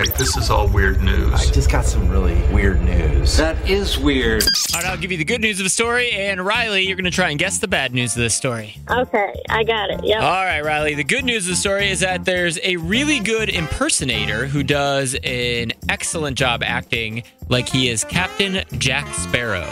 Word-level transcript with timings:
Okay, 0.00 0.10
this 0.16 0.36
is 0.36 0.48
all 0.48 0.68
weird 0.68 1.02
news. 1.02 1.32
I 1.34 1.50
just 1.50 1.68
got 1.72 1.84
some 1.84 2.08
really 2.08 2.36
weird 2.54 2.80
news. 2.82 3.36
That 3.36 3.56
is 3.68 3.98
weird. 3.98 4.44
All 4.72 4.80
right, 4.80 4.84
I'll 4.92 4.96
give 4.96 5.10
you 5.10 5.18
the 5.18 5.24
good 5.24 5.40
news 5.40 5.58
of 5.58 5.64
the 5.64 5.70
story, 5.70 6.12
and 6.12 6.44
Riley, 6.44 6.86
you're 6.86 6.94
going 6.94 7.04
to 7.04 7.10
try 7.10 7.30
and 7.30 7.38
guess 7.38 7.58
the 7.58 7.66
bad 7.66 7.92
news 7.92 8.12
of 8.14 8.22
this 8.22 8.32
story. 8.32 8.76
Okay, 8.88 9.34
I 9.48 9.64
got 9.64 9.90
it. 9.90 10.04
Yep. 10.04 10.22
All 10.22 10.44
right, 10.44 10.60
Riley. 10.60 10.94
The 10.94 11.02
good 11.02 11.24
news 11.24 11.46
of 11.46 11.50
the 11.50 11.56
story 11.56 11.90
is 11.90 11.98
that 12.00 12.24
there's 12.24 12.60
a 12.62 12.76
really 12.76 13.18
good 13.18 13.48
impersonator 13.48 14.46
who 14.46 14.62
does 14.62 15.16
an 15.24 15.72
excellent 15.88 16.38
job 16.38 16.62
acting 16.62 17.24
like 17.48 17.68
he 17.68 17.88
is 17.88 18.04
Captain 18.04 18.62
Jack 18.78 19.12
Sparrow 19.14 19.66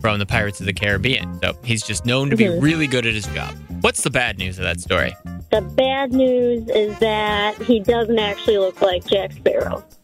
from 0.00 0.20
the 0.20 0.26
Pirates 0.26 0.60
of 0.60 0.66
the 0.66 0.72
Caribbean. 0.72 1.40
So 1.42 1.56
he's 1.64 1.82
just 1.82 2.06
known 2.06 2.30
to 2.30 2.36
be 2.36 2.44
Mhm. 2.44 2.62
really 2.62 2.86
good 2.86 3.04
at 3.04 3.14
his 3.14 3.26
job. 3.26 3.56
What's 3.80 4.02
the 4.02 4.10
bad 4.10 4.38
news 4.38 4.58
of 4.58 4.64
that 4.64 4.80
story? 4.80 5.16
The 5.52 5.60
bad 5.60 6.12
news 6.12 6.66
is 6.70 6.98
that 7.00 7.60
he 7.60 7.78
doesn't 7.78 8.18
actually 8.18 8.56
look 8.56 8.80
like 8.80 9.06
Jack 9.06 9.32
Sparrow. 9.32 9.84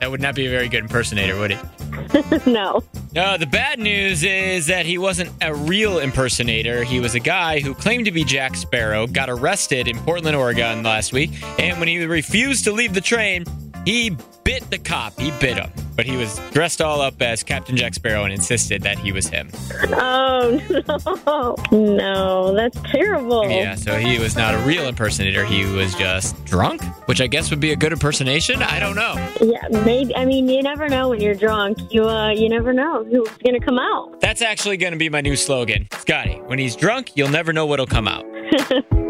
That 0.00 0.10
would 0.10 0.22
not 0.22 0.34
be 0.34 0.46
a 0.46 0.50
very 0.50 0.70
good 0.70 0.84
impersonator, 0.84 1.38
would 1.38 1.50
it? 1.50 2.46
no. 2.46 2.82
No, 3.14 3.36
the 3.36 3.46
bad 3.46 3.78
news 3.78 4.24
is 4.24 4.68
that 4.68 4.86
he 4.86 4.96
wasn't 4.96 5.30
a 5.42 5.54
real 5.54 5.98
impersonator. 5.98 6.84
He 6.84 7.00
was 7.00 7.14
a 7.14 7.20
guy 7.20 7.60
who 7.60 7.74
claimed 7.74 8.06
to 8.06 8.10
be 8.10 8.24
Jack 8.24 8.56
Sparrow, 8.56 9.06
got 9.06 9.28
arrested 9.28 9.88
in 9.88 9.98
Portland, 9.98 10.34
Oregon 10.34 10.82
last 10.82 11.12
week, 11.12 11.32
and 11.58 11.78
when 11.78 11.86
he 11.86 12.02
refused 12.06 12.64
to 12.64 12.72
leave 12.72 12.94
the 12.94 13.02
train, 13.02 13.44
he 13.84 14.16
bit 14.42 14.70
the 14.70 14.78
cop. 14.78 15.20
He 15.20 15.32
bit 15.32 15.58
him. 15.58 15.70
But 16.00 16.06
he 16.06 16.16
was 16.16 16.38
dressed 16.52 16.80
all 16.80 17.02
up 17.02 17.20
as 17.20 17.42
Captain 17.42 17.76
Jack 17.76 17.92
Sparrow 17.92 18.24
and 18.24 18.32
insisted 18.32 18.80
that 18.84 18.98
he 18.98 19.12
was 19.12 19.28
him. 19.28 19.50
Oh 19.92 20.58
no. 21.70 21.78
No, 21.78 22.54
that's 22.54 22.80
terrible. 22.90 23.46
Yeah, 23.46 23.74
so 23.74 23.98
he 23.98 24.18
was 24.18 24.34
not 24.34 24.54
a 24.54 24.58
real 24.60 24.88
impersonator. 24.88 25.44
He 25.44 25.66
was 25.66 25.94
just 25.94 26.42
drunk, 26.46 26.82
which 27.06 27.20
I 27.20 27.26
guess 27.26 27.50
would 27.50 27.60
be 27.60 27.72
a 27.72 27.76
good 27.76 27.92
impersonation. 27.92 28.62
I 28.62 28.80
don't 28.80 28.96
know. 28.96 29.12
Yeah, 29.42 29.68
maybe. 29.84 30.16
I 30.16 30.24
mean, 30.24 30.48
you 30.48 30.62
never 30.62 30.88
know 30.88 31.10
when 31.10 31.20
you're 31.20 31.34
drunk. 31.34 31.76
You 31.92 32.08
uh, 32.08 32.30
you 32.30 32.48
never 32.48 32.72
know 32.72 33.04
who's 33.04 33.28
gonna 33.44 33.60
come 33.60 33.78
out. 33.78 34.22
That's 34.22 34.40
actually 34.40 34.78
going 34.78 34.94
to 34.94 34.98
be 34.98 35.10
my 35.10 35.20
new 35.20 35.36
slogan. 35.36 35.86
Scotty, 35.98 36.36
when 36.46 36.58
he's 36.58 36.76
drunk, 36.76 37.14
you'll 37.14 37.28
never 37.28 37.52
know 37.52 37.66
what'll 37.66 37.86
come 37.86 38.08
out. 38.08 38.24